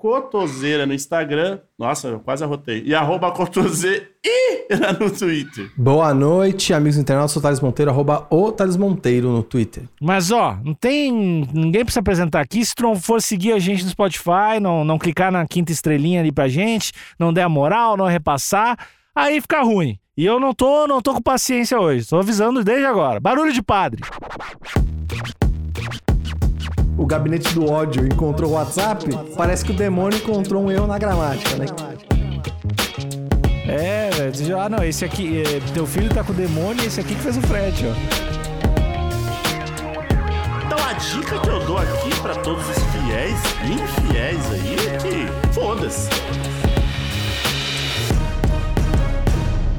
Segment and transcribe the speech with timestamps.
[0.00, 1.58] Cotoseira no Instagram.
[1.78, 2.82] Nossa, eu quase arrotei.
[2.86, 4.08] E arroba Cotoseira
[4.98, 5.70] no Twitter.
[5.76, 7.32] Boa noite, amigos internautas.
[7.32, 9.84] Sou o Thales Monteiro, arroba o Thales Monteiro no Twitter.
[10.00, 11.46] Mas ó, não tem.
[11.52, 12.64] Ninguém precisa apresentar aqui.
[12.64, 16.20] Se tu não for seguir a gente no Spotify, não, não clicar na quinta estrelinha
[16.20, 18.78] ali pra gente, não der a moral, não repassar,
[19.14, 19.98] aí fica ruim.
[20.16, 22.08] E eu não tô, não tô com paciência hoje.
[22.08, 23.20] Tô avisando desde agora.
[23.20, 24.02] Barulho de padre.
[27.00, 29.06] O gabinete do ódio encontrou o WhatsApp.
[29.34, 31.64] Parece que o demônio encontrou um erro na gramática, né?
[33.66, 34.60] É, velho.
[34.60, 35.40] Ah, não, esse aqui.
[35.40, 37.94] é, teu filho tá com o demônio e esse aqui que fez o frete, ó.
[40.66, 44.98] Então a dica que eu dou aqui pra todos os fiéis e infiéis aí é
[44.98, 46.10] que foda-se.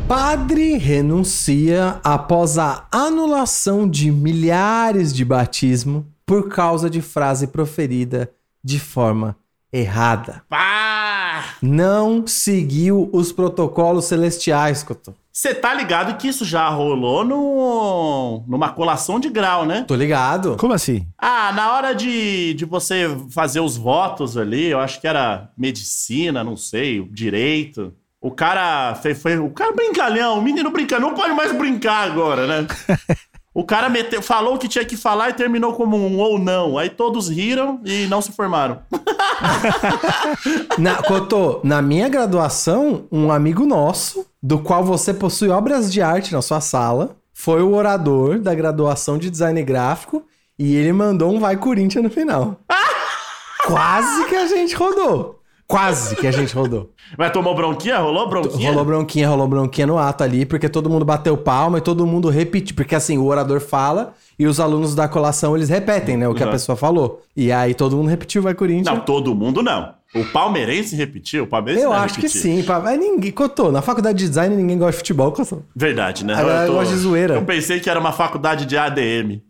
[0.08, 8.31] Padre renuncia após a anulação de milhares de batismo por causa de frase proferida
[8.64, 9.36] de forma
[9.72, 10.44] errada.
[10.50, 11.55] Pá!
[11.61, 15.14] Não seguiu os protocolos celestiais, Cotô.
[15.31, 19.86] Você tá ligado que isso já rolou no, numa colação de grau, né?
[19.88, 20.58] Tô ligado.
[20.58, 21.08] Como assim?
[21.17, 26.44] Ah, na hora de, de você fazer os votos ali, eu acho que era medicina,
[26.44, 27.94] não sei, direito.
[28.19, 32.45] O cara foi, foi o cara brincalhão, o menino brincando, não pode mais brincar agora,
[32.45, 32.67] né?
[33.53, 36.77] O cara meteu, falou o que tinha que falar e terminou como um ou não.
[36.77, 38.80] Aí todos riram e não se formaram.
[40.77, 46.31] Na, Cotô, na minha graduação, um amigo nosso, do qual você possui obras de arte
[46.31, 50.23] na sua sala, foi o orador da graduação de design gráfico
[50.58, 52.58] e ele mandou um Vai Corinthians no final.
[53.65, 55.41] Quase que a gente rodou.
[55.72, 56.92] Quase que a gente rodou.
[57.17, 57.98] Mas tomou bronquinha?
[57.98, 58.70] Rolou bronquinha?
[58.70, 62.30] Rolou bronquinha, rolou bronquinha no ato ali, porque todo mundo bateu palma e todo mundo
[62.30, 62.76] repetiu.
[62.76, 66.27] Porque assim, o orador fala e os alunos da colação eles repetem, né?
[66.27, 66.52] O que a Uhum.
[66.52, 67.21] pessoa falou.
[67.36, 68.86] E aí todo mundo repetiu Vai Corinthians.
[68.98, 69.93] Não, todo mundo não.
[70.14, 72.42] O palmeirense repetiu, o palmeirense Eu acho que repetiu.
[72.42, 72.65] sim.
[72.67, 73.32] Mas ninguém.
[73.32, 75.59] Cotô, na faculdade de design ninguém gosta de futebol, Cotô.
[75.73, 76.33] Verdade, né?
[76.33, 77.36] A galera gosta de zoeira.
[77.36, 79.42] Eu pensei que era uma faculdade de ADM.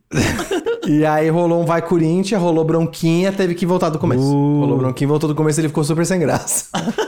[0.87, 4.23] E aí rolou um Vai Corinthians, rolou bronquinha, teve que voltar do começo.
[4.23, 4.59] Uh.
[4.61, 6.65] Rolou bronquinha, voltou do começo ele ficou super sem graça.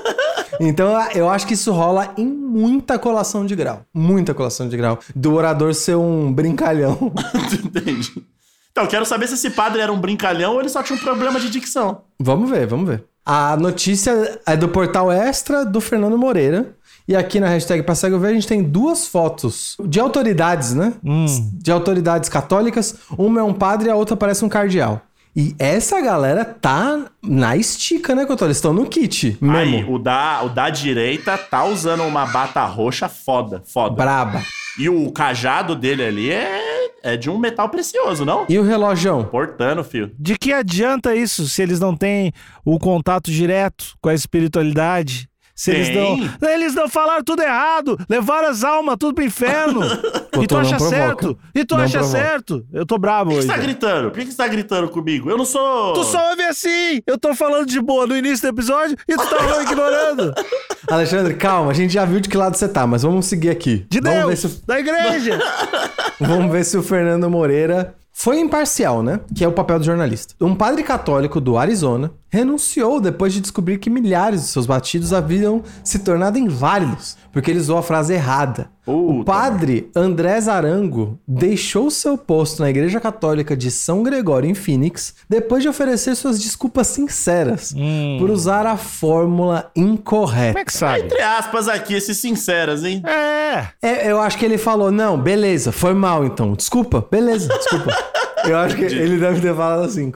[0.60, 3.82] então eu acho que isso rola em muita colação de grau.
[3.94, 5.00] Muita colação de grau.
[5.16, 7.12] Do orador ser um brincalhão.
[7.52, 8.24] Entendi.
[8.72, 11.40] Então, quero saber se esse padre era um brincalhão ou ele só tinha um problema
[11.40, 12.02] de dicção.
[12.20, 13.04] vamos ver, vamos ver.
[13.26, 16.76] A notícia é do portal Extra do Fernando Moreira.
[17.08, 20.94] E aqui na hashtag pra cego ver a gente tem duas fotos de autoridades, né?
[21.04, 21.26] Hum.
[21.54, 22.96] De autoridades católicas.
[23.18, 25.02] Uma é um padre e a outra parece um cardeal.
[25.36, 28.46] E essa galera tá na estica, né, Cotô?
[28.46, 29.78] Eles estão no kit mesmo.
[29.78, 33.96] Aí, o da, o da direita tá usando uma bata roxa foda, foda.
[33.96, 34.44] Braba.
[34.78, 38.46] E o cajado dele ali é, é de um metal precioso, não?
[38.48, 39.26] E o relojão?
[39.26, 40.12] Portando, filho.
[40.20, 42.32] De que adianta isso se eles não têm
[42.64, 45.28] o contato direto com a espiritualidade?
[45.56, 46.50] Se eles não.
[46.50, 49.82] Eles não falaram tudo errado, levaram as almas tudo pro inferno.
[50.42, 50.96] e tu acha provoca.
[50.98, 51.38] certo?
[51.54, 52.18] E tu Não acha provoca.
[52.20, 52.66] certo?
[52.74, 53.48] Eu tô brabo Por que hoje.
[53.48, 54.12] você tá gritando?
[54.12, 55.30] Por que você tá gritando comigo?
[55.30, 55.94] Eu não sou.
[55.94, 57.02] Tu só ouve assim!
[57.06, 60.34] Eu tô falando de boa no início do episódio e tu tá ignorando.
[60.90, 63.86] Alexandre, calma, a gente já viu de que lado você tá, mas vamos seguir aqui.
[63.90, 64.30] De vamos Deus!
[64.44, 65.40] Ver se, Da igreja!
[66.20, 69.20] vamos ver se o Fernando Moreira foi imparcial, né?
[69.36, 70.34] Que é o papel do jornalista.
[70.42, 75.62] Um padre católico do Arizona renunciou depois de descobrir que milhares de seus batidos haviam
[75.84, 78.72] se tornado inválidos, porque ele usou a frase errada.
[78.88, 84.56] o Puta, padre André Zarango deixou seu posto na Igreja Católica de São Gregório em
[84.56, 87.72] Phoenix depois de oferecer suas desculpas sinceras
[88.18, 90.54] por usar a fórmula incorreta.
[90.54, 91.02] Como é que sabe?
[91.02, 93.04] Entre aspas aqui, esses sinceras, hein?
[93.06, 93.68] É!
[93.80, 96.54] É, eu acho que ele falou, não, beleza, foi mal então.
[96.54, 97.96] Desculpa, beleza, desculpa.
[98.44, 100.12] eu acho que ele deve ter falado assim.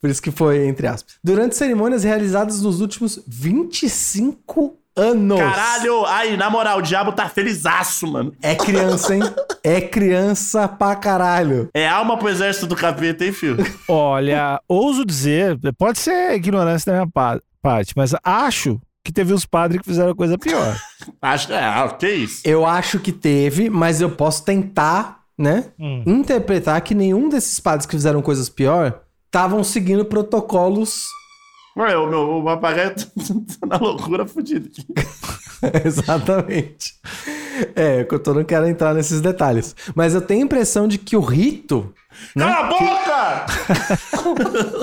[0.00, 1.14] Por isso que foi, entre aspas.
[1.22, 5.38] Durante cerimônias realizadas nos últimos 25 anos.
[5.38, 6.04] Caralho!
[6.06, 8.32] Aí, na moral, o diabo tá felizaço, mano.
[8.42, 9.22] É criança, hein?
[9.62, 11.68] É criança pra caralho.
[11.74, 13.64] É alma pro exército do capeta, hein, filho?
[13.88, 19.46] Olha, ouso dizer, pode ser ignorância da minha pa- parte, mas acho que teve uns
[19.46, 20.76] padres que fizeram coisa pior.
[21.22, 22.42] Acho é, ah, que isso?
[22.44, 25.66] Eu acho que teve, mas eu posso tentar, né?
[25.78, 26.02] Hum.
[26.06, 31.04] Interpretar que nenhum desses padres que fizeram coisas pior estavam seguindo protocolos
[31.76, 32.92] Ué, o meu o papagaio
[33.60, 34.84] tá na loucura fodida aqui.
[35.86, 36.94] Exatamente.
[37.76, 39.76] É, eu tô- não quero entrar nesses detalhes.
[39.94, 41.94] Mas eu tenho a impressão de que o rito.
[42.36, 43.46] Cala a boca!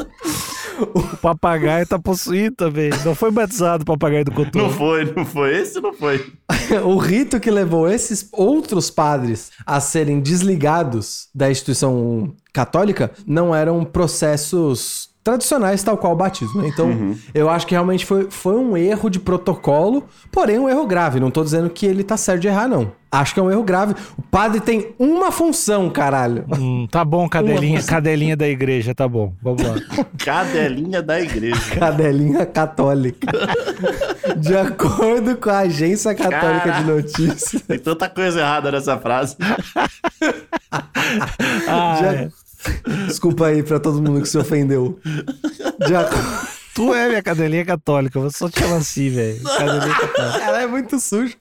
[0.93, 2.89] O papagaio tá possuído também.
[3.03, 4.69] Não foi batizado o papagaio do Não Cotô.
[4.69, 5.55] foi, não foi.
[5.55, 6.33] Esse não foi.
[6.83, 13.83] o rito que levou esses outros padres a serem desligados da instituição católica não eram
[13.83, 16.61] processos tradicionais, tal qual o batismo.
[16.61, 16.67] né?
[16.67, 21.19] Então, eu acho que realmente foi, foi um erro de protocolo, porém um erro grave.
[21.19, 22.91] Não tô dizendo que ele tá certo de errar, não.
[23.11, 23.95] Acho que é um erro grave.
[24.15, 26.45] O padre tem uma função, caralho.
[26.55, 29.33] Hum, tá bom, cadelinha, cadelinha da igreja, tá bom.
[29.41, 29.75] Vamos lá.
[30.23, 31.75] Cadelinha da igreja.
[31.79, 33.27] Cadelinha católica.
[34.37, 37.61] De acordo com a Agência Católica de Notícias.
[37.63, 39.35] Tem tanta coisa errada nessa frase.
[41.67, 42.29] Ah, De é.
[43.07, 44.99] Desculpa aí pra todo mundo que se ofendeu.
[45.85, 46.13] De ac-
[46.75, 49.41] Tu é minha cadelinha católica, eu vou só te chamar assim, velho.
[49.43, 50.43] Cadelinha católica.
[50.43, 51.33] Ela é muito suja.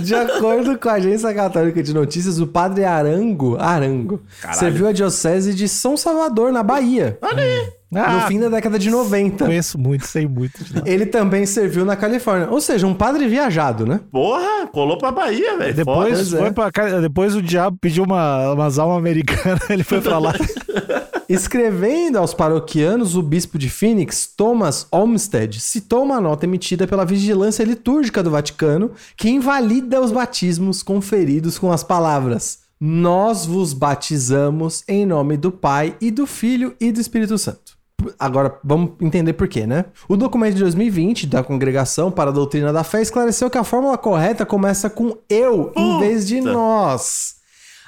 [0.00, 4.60] De acordo com a Agência Católica de Notícias, o padre Arango, Arango Caralho.
[4.60, 7.72] serviu a diocese de São Salvador, na Bahia, Olha aí.
[7.90, 9.44] No Ah, fim da década de 90.
[9.46, 10.60] conheço muito, sei muito.
[10.86, 12.48] Ele também serviu na Califórnia.
[12.50, 14.00] Ou seja, um padre viajado, né?
[14.12, 15.74] Porra, colou pra Bahia, velho.
[15.74, 16.38] Depois, Pois é.
[16.38, 20.32] foi pra, cá- depois o diabo pediu uma, umas almas americanas, ele foi pra lá.
[21.28, 27.62] Escrevendo aos paroquianos, o bispo de Phoenix, Thomas Olmsted, citou uma nota emitida pela Vigilância
[27.62, 35.06] Litúrgica do Vaticano que invalida os batismos conferidos com as palavras: Nós vos batizamos em
[35.06, 37.69] nome do Pai e do Filho e do Espírito Santo.
[38.18, 39.86] Agora, vamos entender por quê, né?
[40.08, 43.96] O documento de 2020 da Congregação para a Doutrina da Fé esclareceu que a fórmula
[43.98, 46.52] correta começa com eu em vez de Puta.
[46.52, 47.34] nós.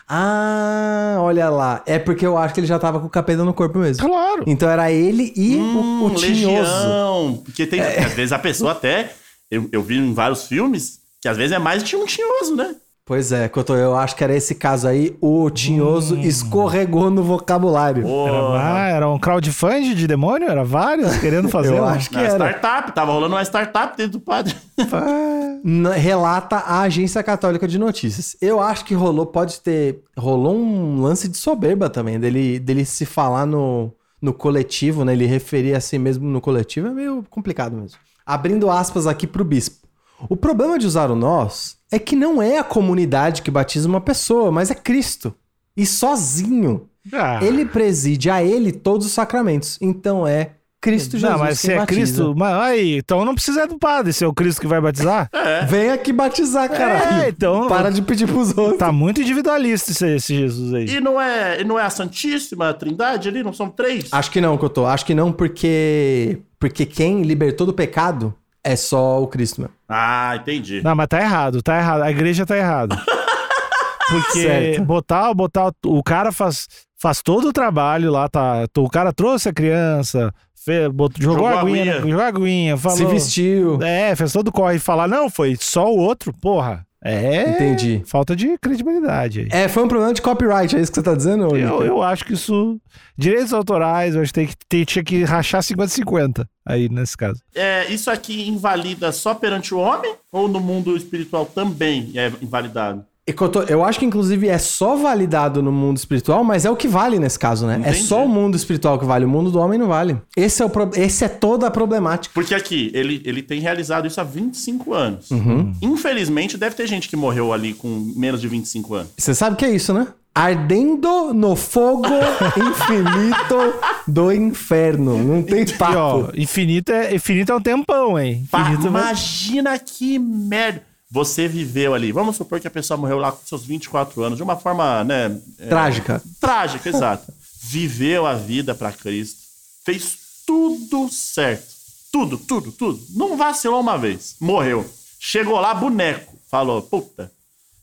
[0.08, 1.82] Ah, olha lá.
[1.86, 4.06] É porque eu acho que ele já tava com o capeta no corpo mesmo.
[4.06, 4.44] Claro.
[4.46, 6.70] Então era ele e o, o Hum, tinhoso.
[6.72, 7.42] legião.
[7.44, 8.04] Porque tem, É.
[8.04, 9.12] às vezes a pessoa até.
[9.50, 12.74] Eu, eu vi em vários filmes que às vezes é mais de um tinhoso, né?
[13.04, 15.16] Pois é, eu acho que era esse caso aí.
[15.20, 18.06] O tinhoso escorregou no vocabulário.
[18.06, 20.48] Era, ah, era um crowdfunding de demônio?
[20.48, 21.76] Era vários querendo fazer?
[21.76, 22.50] Eu acho que Na era.
[22.50, 24.54] startup, tava rolando uma startup dentro do padre.
[25.64, 28.36] N- relata a Agência Católica de Notícias.
[28.40, 30.00] Eu acho que rolou, pode ter.
[30.16, 35.12] Rolou um lance de soberba também, dele, dele se falar no, no coletivo, né?
[35.12, 37.98] Ele referir a si mesmo no coletivo é meio complicado mesmo.
[38.24, 39.81] Abrindo aspas aqui pro bispo.
[40.28, 44.00] O problema de usar o nós é que não é a comunidade que batiza uma
[44.00, 45.34] pessoa, mas é Cristo.
[45.76, 46.88] E sozinho.
[47.12, 49.76] Ah, Ele preside a ele todos os sacramentos.
[49.80, 51.30] Então é Cristo Jesus.
[51.32, 52.00] não, mas se é batiza.
[52.00, 52.34] Cristo.
[52.36, 55.30] Mas, aí, então não precisa do padre, se é o Cristo que vai batizar.
[55.68, 57.22] Vem aqui batizar, caralho.
[57.22, 58.78] É, então- Para de pedir pros outros.
[58.78, 60.86] Tá muito individualista esse, esse Jesus aí.
[60.88, 63.42] E não é, e não é a Santíssima Trindade ali?
[63.42, 64.08] Não são três?
[64.12, 64.86] Acho que não, Cotô.
[64.86, 66.38] Acho que não, porque.
[66.58, 68.32] Porque quem libertou do pecado
[68.62, 69.74] é só o Cristo, mesmo.
[69.92, 70.80] Ah, entendi.
[70.82, 72.02] Não, mas tá errado, tá errado.
[72.02, 72.96] A igreja tá errada.
[74.08, 74.84] Porque Certo.
[74.84, 75.72] botar, botar.
[75.86, 76.66] O cara faz,
[77.00, 78.64] faz todo o trabalho lá, tá?
[78.76, 82.10] O cara trouxe a criança, fe- bot- jogou, Jogou aguinha, aguinha.
[82.10, 82.98] jogou aguinha, falou.
[82.98, 83.82] Se vestiu.
[83.82, 86.84] É, fez todo o corre e falar, não, foi só o outro, porra.
[87.04, 87.50] É.
[87.50, 88.02] Entendi.
[88.06, 89.48] Falta de credibilidade aí.
[89.50, 91.52] É, foi um problema de copyright, é isso que você tá dizendo?
[91.52, 92.80] ô, Eu, eu acho que isso.
[93.18, 97.40] Direitos autorais, eu acho que, tem que ter- tinha que rachar 50-50 aí nesse caso.
[97.54, 103.04] É, isso aqui invalida só perante o homem ou no mundo espiritual também é invalidado?
[103.24, 106.74] E, Cotô, eu acho que inclusive é só validado no mundo espiritual, mas é o
[106.74, 107.74] que vale nesse caso, né?
[107.84, 108.02] É Entendi.
[108.02, 110.18] só o mundo espiritual que vale, o mundo do homem não vale.
[110.36, 110.90] Esse é, o pro...
[110.96, 112.32] Esse é toda a problemática.
[112.34, 115.30] Porque aqui, ele, ele tem realizado isso há 25 anos.
[115.30, 115.72] Uhum.
[115.80, 119.12] Infelizmente, deve ter gente que morreu ali com menos de 25 anos.
[119.16, 120.08] Você sabe o que é isso, né?
[120.34, 122.08] Ardendo no fogo
[122.56, 123.74] infinito
[124.08, 125.22] do inferno.
[125.22, 125.96] Não tem E papo.
[125.96, 128.42] ó, infinito é, infinito é um tempão, hein?
[128.52, 130.82] Infinito imagina que merda.
[131.12, 132.10] Você viveu ali.
[132.10, 135.38] Vamos supor que a pessoa morreu lá com seus 24 anos, de uma forma, né?
[135.58, 136.22] é, Trágica.
[136.40, 137.30] Trágica, exato.
[137.64, 139.42] Viveu a vida pra Cristo.
[139.84, 140.16] Fez
[140.46, 141.70] tudo certo.
[142.10, 143.04] Tudo, tudo, tudo.
[143.10, 144.36] Não vacilou uma vez.
[144.40, 144.90] Morreu.
[145.20, 146.34] Chegou lá, boneco.
[146.50, 147.30] Falou, puta,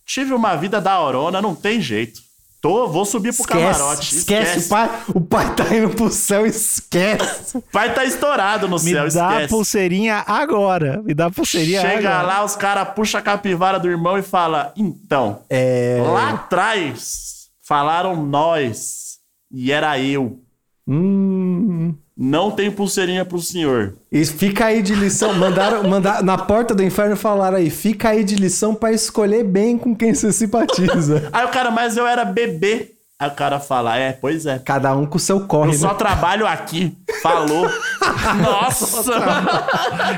[0.07, 2.23] tive uma vida da orona, não tem jeito.
[2.61, 4.17] Tô, vou subir pro camarote.
[4.17, 7.57] Esquece, O, pai, o pai tá indo pro céu, esquece.
[7.57, 9.49] O pai tá estourado no Me céu, dá a esquece.
[9.49, 11.01] pulseirinha agora.
[11.03, 12.21] Me dá a pulseirinha Chega agora.
[12.27, 16.03] lá, os caras puxam a capivara do irmão e fala: Então, É.
[16.05, 20.39] lá atrás falaram nós e era eu.
[20.85, 21.95] Hum.
[22.21, 23.93] Não tem pulseirinha pro senhor.
[24.11, 25.33] E fica aí de lição.
[25.35, 29.77] Mandaram, mandaram na porta do inferno falaram aí, fica aí de lição pra escolher bem
[29.77, 31.29] com quem você simpatiza.
[31.31, 32.91] Aí o cara, mas eu era bebê.
[33.17, 34.59] Aí o cara fala: É, pois é.
[34.59, 35.93] Cada um com o seu corre, Eu só né?
[35.93, 36.97] trabalho aqui.
[37.21, 37.69] Falou.
[38.43, 39.13] Nossa!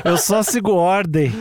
[0.04, 1.32] Eu só sigo ordem.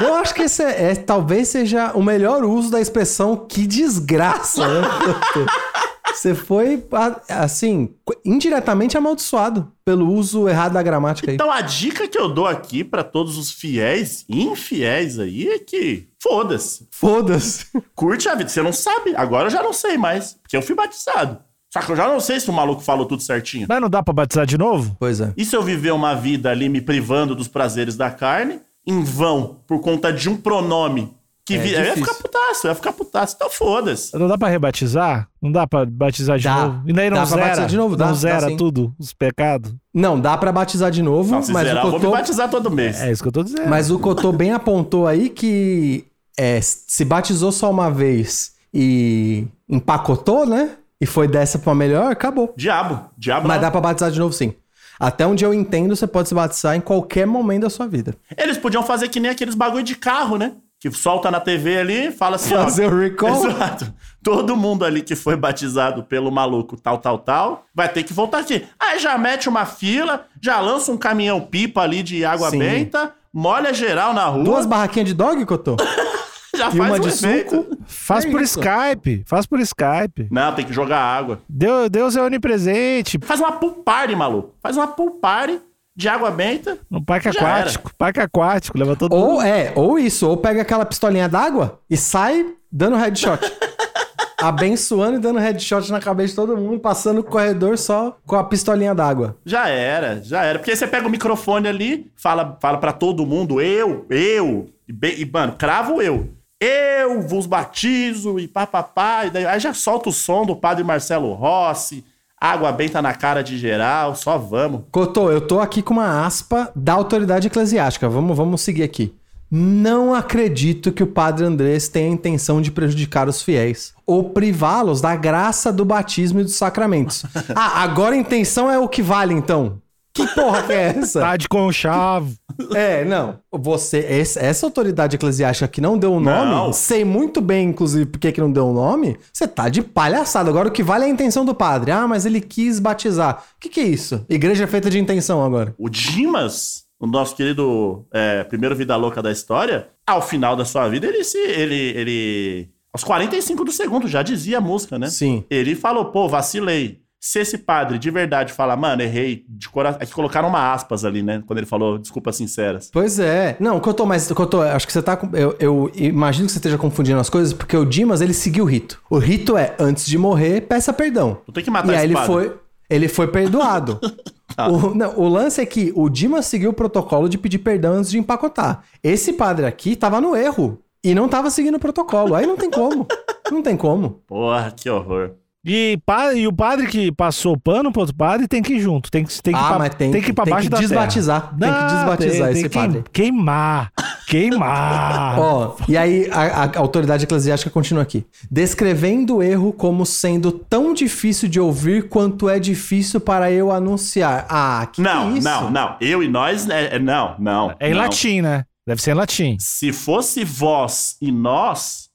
[0.00, 4.66] Eu acho que esse é, é- talvez seja o melhor uso da expressão que desgraça,
[4.66, 4.88] né?
[6.20, 6.86] Você foi,
[7.30, 11.34] assim, indiretamente amaldiçoado pelo uso errado da gramática aí.
[11.34, 15.58] Então a dica que eu dou aqui pra todos os fiéis e infiéis aí é
[15.58, 16.86] que foda-se.
[16.90, 17.64] Foda-se.
[17.94, 18.50] Curte a vida.
[18.50, 19.14] Você não sabe.
[19.16, 20.34] Agora eu já não sei mais.
[20.42, 21.38] Porque eu fui batizado.
[21.72, 23.64] Só que eu já não sei se o maluco falou tudo certinho.
[23.66, 24.94] Mas não dá pra batizar de novo?
[25.00, 25.32] Pois é.
[25.38, 29.62] E se eu viver uma vida ali me privando dos prazeres da carne, em vão,
[29.66, 31.14] por conta de um pronome
[31.54, 31.72] que É vi...
[31.74, 33.34] eu ia ficar putaço, eu ia ficar putaço.
[33.36, 34.16] Então foda-se.
[34.18, 35.28] Não dá pra rebatizar?
[35.40, 36.66] Não dá pra batizar de Dá.
[36.66, 36.82] novo?
[36.88, 37.46] E daí não Dá pra zera?
[37.46, 38.56] batizar de novo, dá, não dá zera sim.
[38.56, 39.74] tudo, os pecados?
[39.92, 42.48] Não, dá pra batizar de novo, Não, mas zerar, o eu vou me Cotô, batizar
[42.50, 43.00] todo mês.
[43.00, 43.68] É isso que eu tô dizendo.
[43.68, 46.04] mas o Cotô bem apontou aí que
[46.38, 50.70] é, se batizou só uma vez e empacotou, né?
[51.00, 52.52] E foi dessa pra melhor, acabou.
[52.56, 53.06] Diabo.
[53.16, 53.62] Diabo Mas não.
[53.62, 54.54] dá pra batizar de novo sim.
[54.98, 58.14] Até onde eu entendo, você pode se batizar em qualquer momento da sua vida.
[58.36, 60.52] Eles podiam fazer que nem aqueles bagulho de carro, né?
[60.80, 62.64] Que solta na TV ali, fala assim, ó.
[62.64, 63.46] Fazer o recall.
[63.46, 63.92] Exato.
[64.22, 68.38] Todo mundo ali que foi batizado pelo maluco tal, tal, tal, vai ter que voltar
[68.38, 68.66] aqui.
[68.78, 72.58] Aí já mete uma fila, já lança um caminhão pipa ali de água Sim.
[72.58, 75.76] benta, molha geral na rua, Duas barraquinhas de dog, Cotô?
[76.56, 77.56] já E faz uma um de efeito.
[77.56, 77.76] suco.
[77.86, 78.58] Faz É por isso.
[78.60, 79.22] Skype.
[79.26, 80.28] Faz por Skype.
[80.30, 81.40] Não, tem que jogar água.
[81.46, 83.18] Deus, Deus é onipresente.
[83.22, 84.54] Faz uma pool party, maluco.
[84.62, 85.60] Faz uma pool party
[86.00, 86.78] de água benta.
[86.90, 87.92] No parque aquático.
[87.96, 88.76] Parque aquático.
[88.78, 89.34] Leva todo mundo.
[89.34, 93.38] Ou é, ou isso, ou pega aquela pistolinha d'água e sai dando headshot.
[94.40, 98.42] Abençoando e dando headshot na cabeça de todo mundo, passando o corredor só com a
[98.42, 99.36] pistolinha d'água.
[99.44, 100.58] Já era, já era.
[100.58, 105.22] Porque aí você pega o microfone ali, fala, fala para todo mundo, eu, eu, e,
[105.22, 106.30] e, mano, cravo eu.
[106.58, 109.26] Eu vos batizo e papapá.
[109.26, 112.04] E daí, aí já solta o som do padre Marcelo Rossi,
[112.40, 114.82] água benta na cara de geral, só vamos.
[114.90, 118.08] Cotô, eu tô aqui com uma aspa da autoridade eclesiástica.
[118.08, 119.14] Vamos, vamos seguir aqui.
[119.52, 125.00] Não acredito que o padre Andrés tenha a intenção de prejudicar os fiéis ou privá-los
[125.00, 127.24] da graça do batismo e dos sacramentos.
[127.54, 129.82] ah, agora a intenção é o que vale, então.
[130.26, 131.20] Que porra que é essa?
[131.20, 132.32] Tá de conchavo.
[132.74, 133.38] É, não.
[133.52, 136.72] Você, esse- essa autoridade eclesiástica que não deu o nome, Não.
[136.72, 140.50] sei muito bem, inclusive, por que que não deu o nome, você tá de palhaçada.
[140.50, 141.90] Agora o que vale é a intenção do padre.
[141.90, 143.44] Ah, mas ele quis batizar.
[143.56, 144.24] O que, que é isso?
[144.28, 145.74] Igreja é feita de intenção agora.
[145.78, 150.88] O Dimas, o nosso querido é, primeiro vida louca da história, ao final da sua
[150.88, 151.38] vida, ele se.
[151.38, 151.74] Ele.
[151.96, 155.08] ele aos 45 do segundo, já dizia a música, né?
[155.08, 155.44] Sim.
[155.48, 156.98] Ele falou, pô, vacilei.
[157.22, 160.00] Se esse padre de verdade falar, mano, errei, de coração.
[160.00, 161.42] É que colocaram uma aspas ali, né?
[161.46, 162.90] Quando ele falou desculpas sinceras.
[162.90, 163.56] Pois é.
[163.60, 165.20] Não, Cotô, mas Cotô, acho que você tá.
[165.34, 168.66] Eu, eu imagino que você esteja confundindo as coisas, porque o Dimas, ele seguiu o
[168.66, 169.02] rito.
[169.10, 171.42] O rito é, antes de morrer, peça perdão.
[171.44, 172.32] Tu tem que matar E aí esse ele padre.
[172.32, 172.54] foi,
[172.88, 174.00] ele foi perdoado.
[174.70, 178.10] o, não, o lance é que o Dimas seguiu o protocolo de pedir perdão antes
[178.10, 178.82] de empacotar.
[179.04, 182.34] Esse padre aqui tava no erro e não tava seguindo o protocolo.
[182.34, 183.06] Aí não tem como.
[183.50, 184.22] Não tem como.
[184.26, 185.32] Porra, que horror.
[185.62, 185.98] E,
[186.36, 189.10] e o padre que passou o pano pro outro padre tem que ir junto.
[189.10, 190.54] Tem que, tem que, ir Ah, pra- mas tem tem que ir pra que- tem
[190.54, 190.88] baixo que da terra.
[190.88, 191.54] desbatizar.
[191.58, 193.04] Tem que desbatizar esse que padre.
[193.12, 193.92] Queimar.
[194.26, 195.38] Queimar.
[195.38, 198.24] Ó, e aí a, a autoridade eclesiástica continua aqui.
[198.50, 204.46] Descrevendo o erro como sendo tão difícil de ouvir quanto é difícil para eu anunciar.
[204.48, 205.48] Ah, que não, que é isso?
[205.48, 205.96] não, não.
[206.00, 207.74] Eu e nós, é, é- não, não.
[207.78, 208.00] é em não.
[208.00, 208.64] latim, né?
[208.86, 209.56] Deve ser em latim.
[209.60, 212.08] Se fosse vós e nós,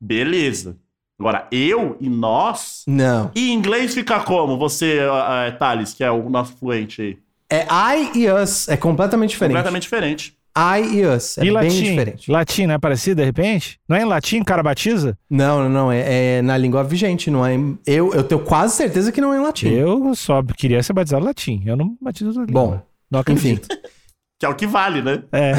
[0.00, 0.76] beleza.
[1.20, 2.82] Agora, eu e nós.
[2.86, 3.30] Não.
[3.34, 4.56] E em inglês fica como?
[4.56, 7.18] Você, ah, Thales, que é o nosso fluente aí.
[7.52, 7.66] É
[7.98, 8.66] I e us.
[8.68, 9.52] É completamente diferente.
[9.56, 10.34] Completamente diferente.
[10.56, 11.36] I e us.
[11.36, 11.82] É e bem latim?
[11.82, 12.30] diferente.
[12.30, 13.78] Latim não é parecido, de repente?
[13.86, 15.16] Não é em latim o cara batiza?
[15.28, 15.92] Não, não, não.
[15.92, 17.54] É, é na língua vigente, não é.
[17.54, 19.68] em- Eu, eu tenho quase certeza que não é em latim.
[19.68, 21.62] Eu só queria ser batizado em latim.
[21.66, 22.62] Eu não batizo na língua.
[22.62, 23.60] Bom, não enfim.
[24.40, 25.22] Que é o que vale, né?
[25.32, 25.52] É.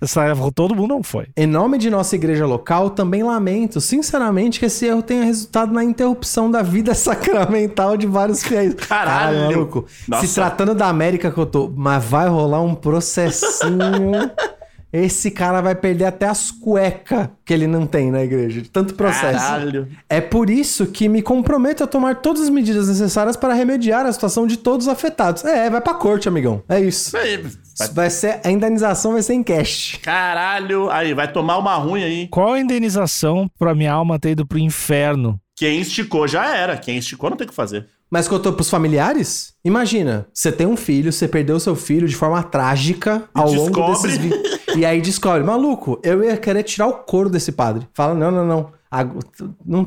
[0.00, 0.22] Essa,
[0.54, 1.26] todo mundo não foi.
[1.36, 5.82] Em nome de nossa igreja local, também lamento, sinceramente, que esse erro tenha resultado na
[5.82, 8.74] interrupção da vida sacramental de vários fiéis.
[8.74, 9.38] Caralho!
[9.40, 9.86] maluco.
[10.06, 10.24] Nossa.
[10.24, 14.30] Se tratando da América que eu tô, mas vai rolar um processinho.
[14.92, 18.94] Esse cara vai perder até as cuecas que ele não tem na igreja, de tanto
[18.94, 19.38] processo.
[19.38, 19.88] Caralho.
[20.08, 24.12] É por isso que me comprometo a tomar todas as medidas necessárias para remediar a
[24.12, 25.44] situação de todos os afetados.
[25.44, 26.62] É, vai pra corte, amigão.
[26.68, 27.08] É isso.
[27.08, 27.44] Isso aí.
[27.78, 29.98] Vai- Vai ser, a indenização vai ser em cash.
[30.02, 30.90] Caralho.
[30.90, 32.28] Aí, vai tomar uma ruim aí.
[32.28, 35.40] Qual a indenização pra minha alma ter ido pro inferno?
[35.56, 36.76] Quem esticou já era.
[36.76, 37.86] Quem esticou não tem o que fazer.
[38.10, 39.52] Mas tô pros familiares?
[39.62, 43.92] Imagina, você tem um filho, você perdeu seu filho de forma trágica ao longo descobre.
[43.92, 44.32] desses vi-
[44.80, 47.86] E aí descobre, maluco, eu ia querer tirar o couro desse padre.
[47.92, 48.70] Fala, não, não, não.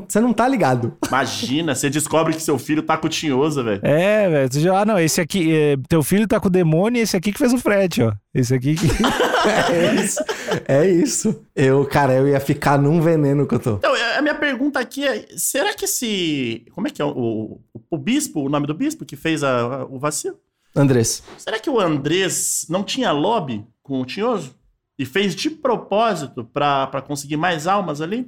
[0.08, 0.98] Você não tá ligado.
[1.08, 3.80] Imagina, você descobre que seu filho tá com tinhoso, velho.
[3.84, 4.76] É, velho.
[4.76, 5.54] Ah, não, esse aqui.
[5.56, 8.14] é, teu filho tá com o demônio e esse aqui que fez o frete, ó.
[8.34, 8.88] Esse aqui que.
[9.42, 10.20] É isso.
[10.68, 11.42] É isso.
[11.56, 13.72] Eu, cara, eu ia ficar num veneno que eu tô.
[13.78, 16.64] Então, a minha pergunta aqui é: será que esse.
[16.76, 19.62] Como é que é o, o, o bispo, o nome do bispo que fez a-
[19.62, 20.36] a- o vacilo?
[20.76, 21.24] Andrés.
[21.40, 24.54] Será que o Andrés não tinha lobby com o Tinhoso?
[25.00, 28.28] E fez de propósito pra, pra conseguir mais almas ali?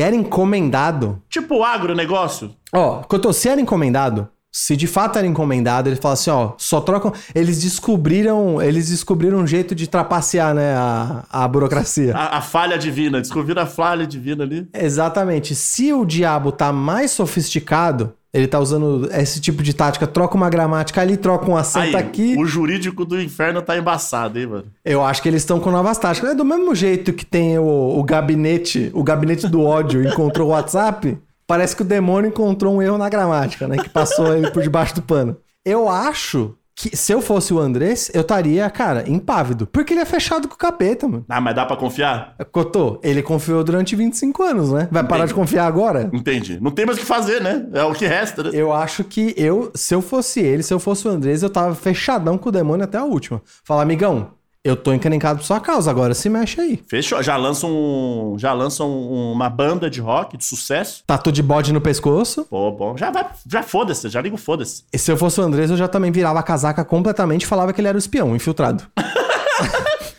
[0.00, 1.22] Era encomendado.
[1.28, 2.54] Tipo o agronegócio?
[2.72, 4.28] Ó, se era encomendado.
[4.54, 7.10] Se de fato era encomendado, ele fala assim, ó, só trocam.
[7.34, 8.60] Eles descobriram.
[8.60, 12.14] Eles descobriram um jeito de trapacear, né, a, a burocracia.
[12.14, 13.20] A, a falha divina.
[13.20, 14.68] Descobriram a falha divina ali.
[14.74, 15.54] Exatamente.
[15.54, 20.48] Se o diabo tá mais sofisticado, ele tá usando esse tipo de tática, troca uma
[20.48, 22.34] gramática ali, troca um acento Aí, aqui.
[22.38, 24.64] o jurídico do inferno tá embaçado, hein, mano?
[24.84, 26.30] Eu acho que eles estão com novas táticas.
[26.30, 30.50] É do mesmo jeito que tem o, o gabinete, o gabinete do ódio encontrou o
[30.52, 31.18] WhatsApp.
[31.52, 33.76] Parece que o demônio encontrou um erro na gramática, né?
[33.76, 35.36] Que passou ele por debaixo do pano.
[35.62, 39.66] Eu acho que se eu fosse o Andrés, eu estaria, cara, impávido.
[39.66, 41.26] Porque ele é fechado com o capeta, mano.
[41.28, 42.36] Ah, mas dá pra confiar?
[42.50, 44.88] Cotô, ele confiou durante 25 anos, né?
[44.90, 46.08] Vai parar de confiar agora?
[46.14, 46.58] Entendi.
[46.58, 47.66] Não tem mais o que fazer, né?
[47.74, 48.50] É o que resta, né?
[48.54, 51.74] Eu acho que eu, se eu fosse ele, se eu fosse o Andrés, eu tava
[51.74, 53.42] fechadão com o demônio até a última.
[53.62, 54.30] Fala, amigão,
[54.64, 56.82] eu tô encrencado por sua causa, agora se mexe aí.
[56.88, 57.22] Fechou.
[57.22, 61.02] Já lançam um, já lançam um- uma banda de rock de sucesso.
[61.06, 62.44] Tatu de bode no pescoço.
[62.48, 62.96] Pô, bom.
[62.96, 64.84] Já vai, já foda-se, já liga o foda-se.
[64.92, 67.72] E se eu fosse o Andrés, eu já também virava a casaca completamente e falava
[67.72, 68.84] que ele era o espião, infiltrado.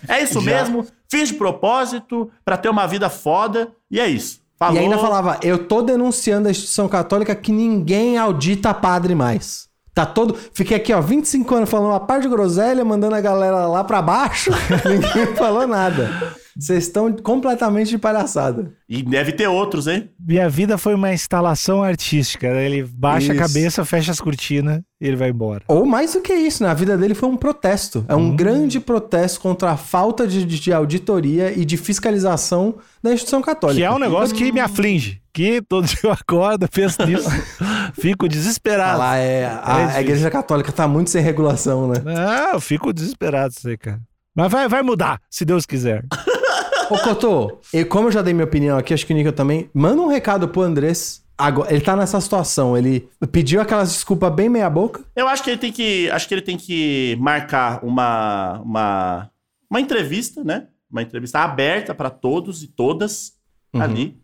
[0.07, 0.57] É isso Já.
[0.61, 0.85] mesmo.
[1.09, 4.41] Fiz de propósito pra ter uma vida foda e é isso.
[4.59, 4.75] Falou.
[4.75, 9.67] E ainda falava, eu tô denunciando a instituição católica que ninguém audita padre mais.
[9.93, 10.35] Tá todo.
[10.53, 14.01] Fiquei aqui, ó, 25 anos falando uma parte de groselha, mandando a galera lá pra
[14.01, 14.51] baixo.
[14.85, 16.33] ninguém falou nada.
[16.55, 18.73] Vocês estão completamente de palhaçada.
[18.87, 20.09] E deve ter outros, hein?
[20.19, 22.51] Minha vida foi uma instalação artística.
[22.53, 22.65] né?
[22.65, 23.43] Ele baixa Isso.
[23.43, 25.63] a cabeça, fecha as cortinas e ele vai embora.
[25.67, 28.05] Ou mais do que isso, na vida dele foi um protesto.
[28.07, 33.41] É um grande protesto contra a falta de, de auditoria e de fiscalização da instituição
[33.41, 33.79] católica.
[33.79, 35.22] Que é um negócio que me aflige.
[35.33, 37.27] Que todo dia eu acordo, penso nisso,
[37.99, 38.99] fico desesperado.
[38.99, 41.95] Lá é, a, É a igreja católica tá muito sem regulação, né?
[42.05, 43.99] Ah, eu fico desesperado, aí, cara.
[44.35, 46.05] Mas vai, vai mudar, se Deus quiser.
[46.89, 49.69] Ô, Cotô, e como eu já dei minha opinião aqui, acho que o Nico também,
[49.73, 51.23] manda um recado pro Andrés.
[51.35, 55.01] Agora, ele tá nessa situação, ele pediu aquelas desculpas bem meia boca.
[55.15, 59.29] Eu acho que ele tem que, acho que ele tem que marcar uma uma
[59.67, 60.67] uma entrevista, né?
[60.91, 63.33] Uma entrevista aberta pra todos e todas
[63.73, 63.81] Uhum.
[63.81, 64.22] ali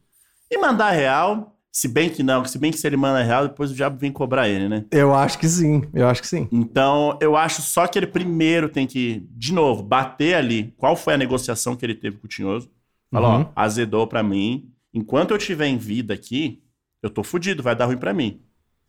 [0.52, 1.56] e mandar real.
[1.72, 4.12] Se bem que não, se bem que se ele manda real, depois o diabo vem
[4.12, 4.86] cobrar ele, né?
[4.92, 6.48] Eu acho que sim, eu acho que sim.
[6.52, 11.14] Então, eu acho só que ele primeiro tem que, de novo, bater ali qual foi
[11.14, 12.70] a negociação que ele teve com o Tinhoso.
[13.12, 13.42] Falar, Uhum.
[13.44, 14.72] ó, azedou pra mim.
[14.94, 16.62] Enquanto eu tiver em vida aqui,
[17.04, 18.42] eu tô fudido, vai dar ruim pra mim.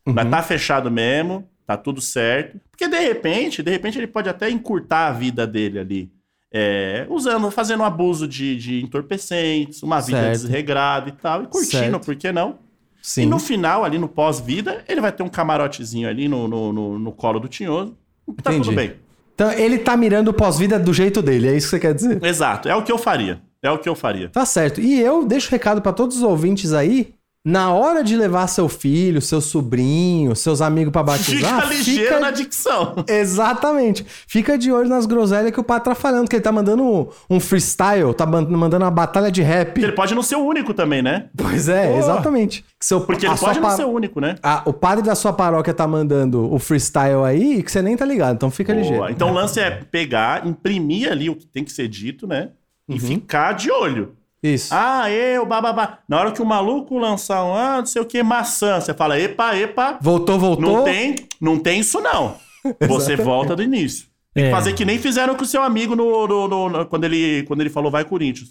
[0.07, 0.31] Mas Uhum.
[0.31, 2.59] tá fechado mesmo, tá tudo certo.
[2.70, 6.11] Porque de repente, de repente ele pode até encurtar a vida dele ali.
[6.52, 10.32] É, usando, fazendo um abuso de, de entorpecentes, uma vida Certo.
[10.32, 12.00] desregrada e tal, e curtindo, Certo.
[12.04, 12.58] por que não?
[13.00, 13.22] Sim.
[13.22, 16.98] E no final, ali no pós-vida, ele vai ter um camarotezinho ali no, no, no,
[16.98, 17.96] no colo do Tinhoso.
[18.42, 18.64] Tá Entendi.
[18.66, 18.94] tudo bem.
[19.34, 22.22] Então, ele tá mirando o pós-vida do jeito dele, é isso que você quer dizer?
[22.22, 23.40] Exato, é o que eu faria.
[23.62, 24.28] É o que eu faria.
[24.30, 24.80] Tá certo.
[24.80, 27.14] E eu deixo recado pra todos os ouvintes aí.
[27.42, 32.31] Na hora de levar seu filho, seu sobrinho, seus amigos pra batizar, Fica ligeiro na
[32.31, 32.96] dicção.
[33.09, 34.05] Exatamente.
[34.26, 37.40] Fica de olho nas groselhas que o pai tá falando, que ele tá mandando um,
[37.40, 39.83] freestyle, tá man- mandando uma batalha de rap.
[39.83, 41.31] Ele pode não ser o único também, né?
[41.35, 42.62] Pois é, exatamente.
[42.79, 44.35] Seu, Porque ele pode não pa- ser o único, né?
[44.42, 48.05] a- o padre da sua paróquia tá mandando o freestyle aí que você nem tá
[48.05, 48.83] ligado, então fica Boa.
[48.83, 49.09] ligeiro.
[49.11, 52.50] Então o lance é pegar, imprimir ali o que tem que ser dito, né?
[52.87, 52.98] E Uhum.
[53.00, 54.12] ficar de olho.
[54.42, 54.72] Isso.
[54.74, 55.98] Ah, eu, bababá.
[56.09, 59.18] Na hora que o maluco lançar um, ah, não sei o que, maçã, você fala,
[59.20, 60.76] epa, epa, Voltou, voltou.
[60.79, 62.37] não tem, não tem isso não.
[62.88, 64.07] Você volta do início.
[64.35, 64.53] Tem que É.
[64.53, 67.61] fazer que nem fizeram com o seu amigo no, no- no- no- quando, ele, quando
[67.62, 68.50] ele falou vai Corinthians.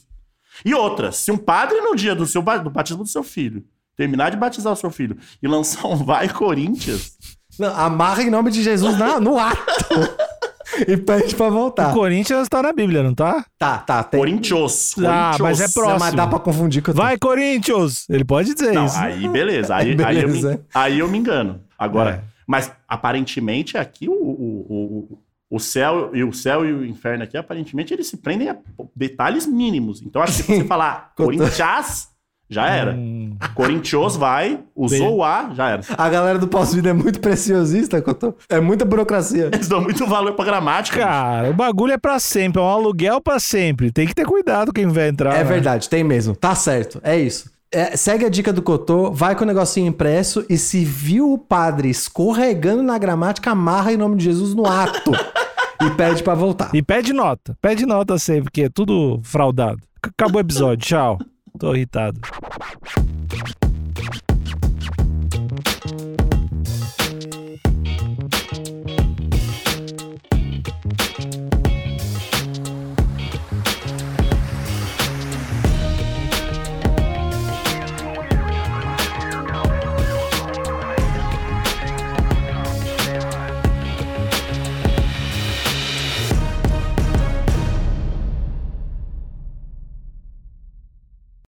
[0.65, 3.63] E outra, se um padre no dia do, seu, do batismo do seu filho
[3.95, 7.13] terminar de batizar o seu filho e lançar um vai Corinthians,
[7.59, 9.57] Não, amarra em nome de Jesus na- no ato.
[10.87, 11.89] e pede pra voltar.
[11.91, 13.45] O Corinthians tá na Bíblia, não tá?
[13.57, 14.03] Tá, tá.
[14.03, 14.19] Tem...
[14.19, 14.95] Corinthians.
[14.99, 15.73] Ah, mas é Corinthians.
[15.73, 15.91] próximo.
[15.93, 18.05] Não, mas dá pra confundir com o Vai, Corinthians!
[18.09, 18.97] Ele pode dizer Não, isso.
[18.97, 19.75] aí beleza.
[19.75, 20.51] Aí, aí, eu Beleza.
[20.51, 21.61] me, aí eu me engano.
[21.77, 22.21] Agora, É.
[22.47, 25.19] mas aparentemente aqui o, o, o,
[25.55, 28.57] o céu e o céu e o inferno aqui, aparentemente, eles se prendem a
[28.95, 30.01] detalhes mínimos.
[30.01, 32.09] Então, acho que se você falar Corinthians,
[32.49, 32.93] já era.
[32.93, 33.37] Hum.
[33.53, 35.81] Corinthians vai, usou o A, já era.
[35.97, 38.33] A galera do pós-vida é muito preciosista, Cotô.
[38.49, 39.49] É muita burocracia.
[39.53, 40.99] Eles dão muito valor pra gramática.
[40.99, 43.91] Cara, o bagulho é pra sempre, é um aluguel pra sempre.
[43.91, 45.35] Tem que ter cuidado quem vai entrar.
[45.35, 45.43] É né?
[45.43, 46.35] verdade, tem mesmo.
[46.35, 46.99] Tá certo.
[47.03, 47.51] É isso.
[47.71, 51.37] é, segue a dica do Cotô, vai com o negocinho impresso e se viu o
[51.37, 55.11] padre escorregando na gramática, amarra em nome de Jesus no ato
[55.85, 56.71] e pede pra voltar.
[56.73, 57.55] E pede nota.
[57.61, 59.79] Pede nota sempre, porque é tudo fraudado.
[60.01, 60.83] Acabou o episódio.
[60.85, 61.19] Tchau.
[61.59, 62.21] Tô irritado.